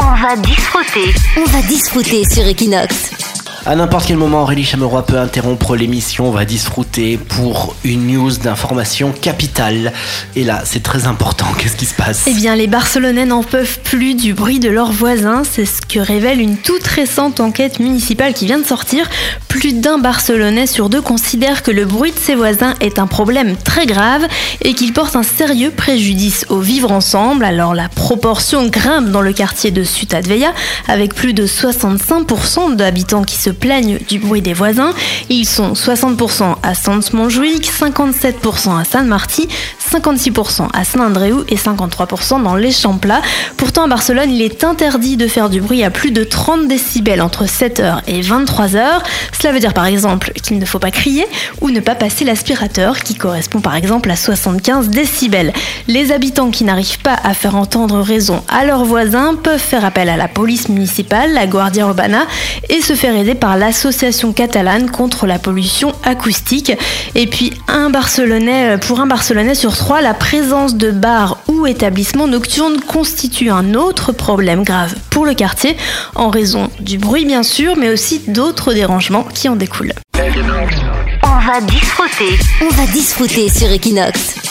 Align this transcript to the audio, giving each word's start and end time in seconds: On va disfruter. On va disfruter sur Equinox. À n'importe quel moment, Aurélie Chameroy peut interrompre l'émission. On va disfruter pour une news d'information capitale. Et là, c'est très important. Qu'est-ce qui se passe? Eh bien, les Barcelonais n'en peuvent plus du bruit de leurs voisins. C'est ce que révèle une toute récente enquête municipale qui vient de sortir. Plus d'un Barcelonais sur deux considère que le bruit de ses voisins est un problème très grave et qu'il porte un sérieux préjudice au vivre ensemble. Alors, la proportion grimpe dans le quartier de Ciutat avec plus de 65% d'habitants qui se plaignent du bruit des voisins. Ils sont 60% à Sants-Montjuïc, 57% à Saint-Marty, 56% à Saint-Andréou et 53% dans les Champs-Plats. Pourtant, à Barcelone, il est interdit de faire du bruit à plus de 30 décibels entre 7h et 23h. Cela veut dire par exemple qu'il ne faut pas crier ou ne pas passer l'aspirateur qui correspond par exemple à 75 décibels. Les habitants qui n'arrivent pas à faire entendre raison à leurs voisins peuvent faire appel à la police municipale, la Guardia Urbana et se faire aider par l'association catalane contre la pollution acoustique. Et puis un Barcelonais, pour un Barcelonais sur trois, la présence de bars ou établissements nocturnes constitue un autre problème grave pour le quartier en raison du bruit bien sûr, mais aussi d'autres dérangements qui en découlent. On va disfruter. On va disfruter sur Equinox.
On 0.00 0.14
va 0.14 0.36
disfruter. 0.36 1.14
On 1.36 1.44
va 1.44 1.62
disfruter 1.62 2.24
sur 2.32 2.44
Equinox. 2.44 3.15
À 3.68 3.74
n'importe 3.74 4.06
quel 4.06 4.16
moment, 4.16 4.42
Aurélie 4.42 4.62
Chameroy 4.62 5.04
peut 5.04 5.18
interrompre 5.18 5.74
l'émission. 5.74 6.28
On 6.28 6.30
va 6.30 6.44
disfruter 6.44 7.16
pour 7.16 7.74
une 7.82 8.06
news 8.06 8.30
d'information 8.30 9.10
capitale. 9.10 9.92
Et 10.36 10.44
là, 10.44 10.62
c'est 10.64 10.84
très 10.84 11.08
important. 11.08 11.46
Qu'est-ce 11.58 11.74
qui 11.74 11.86
se 11.86 11.94
passe? 11.96 12.22
Eh 12.28 12.34
bien, 12.34 12.54
les 12.54 12.68
Barcelonais 12.68 13.26
n'en 13.26 13.42
peuvent 13.42 13.80
plus 13.80 14.14
du 14.14 14.34
bruit 14.34 14.60
de 14.60 14.68
leurs 14.68 14.92
voisins. 14.92 15.42
C'est 15.42 15.64
ce 15.66 15.82
que 15.82 15.98
révèle 15.98 16.40
une 16.40 16.58
toute 16.58 16.86
récente 16.86 17.40
enquête 17.40 17.80
municipale 17.80 18.34
qui 18.34 18.46
vient 18.46 18.60
de 18.60 18.64
sortir. 18.64 19.10
Plus 19.48 19.72
d'un 19.72 19.98
Barcelonais 19.98 20.68
sur 20.68 20.88
deux 20.88 21.02
considère 21.02 21.64
que 21.64 21.72
le 21.72 21.86
bruit 21.86 22.12
de 22.12 22.18
ses 22.20 22.36
voisins 22.36 22.74
est 22.80 23.00
un 23.00 23.08
problème 23.08 23.56
très 23.56 23.86
grave 23.86 24.28
et 24.62 24.74
qu'il 24.74 24.92
porte 24.92 25.16
un 25.16 25.24
sérieux 25.24 25.72
préjudice 25.72 26.46
au 26.50 26.60
vivre 26.60 26.92
ensemble. 26.92 27.44
Alors, 27.44 27.74
la 27.74 27.88
proportion 27.88 28.68
grimpe 28.68 29.10
dans 29.10 29.22
le 29.22 29.32
quartier 29.32 29.72
de 29.72 29.82
Ciutat 29.82 30.20
avec 30.86 31.16
plus 31.16 31.34
de 31.34 31.48
65% 31.48 32.76
d'habitants 32.76 33.24
qui 33.24 33.36
se 33.36 33.55
plaignent 33.58 33.98
du 34.08 34.18
bruit 34.18 34.42
des 34.42 34.52
voisins. 34.54 34.92
Ils 35.28 35.46
sont 35.46 35.72
60% 35.72 36.56
à 36.62 36.74
Sants-Montjuïc, 36.74 37.70
57% 37.70 38.80
à 38.80 38.84
Saint-Marty, 38.84 39.48
56% 39.98 40.68
à 40.72 40.84
Saint-Andréou 40.84 41.44
et 41.48 41.56
53% 41.56 42.42
dans 42.42 42.54
les 42.54 42.70
Champs-Plats. 42.70 43.22
Pourtant, 43.56 43.84
à 43.84 43.88
Barcelone, 43.88 44.30
il 44.30 44.42
est 44.42 44.64
interdit 44.64 45.16
de 45.16 45.26
faire 45.26 45.48
du 45.48 45.60
bruit 45.60 45.82
à 45.82 45.90
plus 45.90 46.10
de 46.10 46.24
30 46.24 46.68
décibels 46.68 47.22
entre 47.22 47.44
7h 47.44 48.00
et 48.06 48.20
23h. 48.20 49.00
Cela 49.38 49.52
veut 49.52 49.60
dire 49.60 49.74
par 49.74 49.86
exemple 49.86 50.32
qu'il 50.42 50.58
ne 50.58 50.64
faut 50.64 50.78
pas 50.78 50.90
crier 50.90 51.26
ou 51.60 51.70
ne 51.70 51.80
pas 51.80 51.94
passer 51.94 52.24
l'aspirateur 52.24 53.00
qui 53.00 53.14
correspond 53.14 53.60
par 53.60 53.74
exemple 53.74 54.10
à 54.10 54.16
75 54.16 54.88
décibels. 54.88 55.52
Les 55.88 56.12
habitants 56.12 56.50
qui 56.50 56.64
n'arrivent 56.64 57.00
pas 57.00 57.16
à 57.22 57.34
faire 57.34 57.56
entendre 57.56 58.00
raison 58.00 58.42
à 58.48 58.64
leurs 58.64 58.84
voisins 58.84 59.34
peuvent 59.34 59.58
faire 59.58 59.84
appel 59.84 60.08
à 60.08 60.16
la 60.16 60.28
police 60.28 60.68
municipale, 60.68 61.32
la 61.32 61.46
Guardia 61.46 61.84
Urbana 61.84 62.26
et 62.68 62.80
se 62.80 62.94
faire 62.94 63.16
aider 63.16 63.34
par 63.34 63.56
l'association 63.56 64.32
catalane 64.32 64.90
contre 64.90 65.26
la 65.26 65.38
pollution 65.38 65.92
acoustique. 66.04 66.72
Et 67.14 67.26
puis 67.26 67.52
un 67.68 67.90
Barcelonais, 67.90 68.78
pour 68.78 69.00
un 69.00 69.06
Barcelonais 69.06 69.54
sur 69.54 69.76
trois, 69.76 69.85
la 69.94 70.14
présence 70.14 70.74
de 70.74 70.90
bars 70.90 71.38
ou 71.48 71.66
établissements 71.66 72.26
nocturnes 72.26 72.80
constitue 72.80 73.50
un 73.50 73.74
autre 73.74 74.12
problème 74.12 74.62
grave 74.62 74.94
pour 75.10 75.24
le 75.24 75.34
quartier 75.34 75.76
en 76.14 76.28
raison 76.28 76.70
du 76.80 76.98
bruit 76.98 77.24
bien 77.24 77.42
sûr, 77.42 77.76
mais 77.76 77.88
aussi 77.88 78.20
d'autres 78.28 78.74
dérangements 78.74 79.22
qui 79.22 79.48
en 79.48 79.56
découlent. 79.56 79.94
On 80.14 81.46
va 81.46 81.60
disfruter. 81.60 82.38
On 82.62 82.68
va 82.74 82.86
disfruter 82.86 83.48
sur 83.48 83.70
Equinox. 83.70 84.45